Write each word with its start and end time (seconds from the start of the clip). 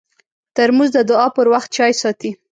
ترموز 0.55 0.89
د 0.93 0.99
دعا 1.09 1.27
پر 1.35 1.45
وخت 1.53 1.69
چای 1.77 1.93
ساتي. 2.01 2.31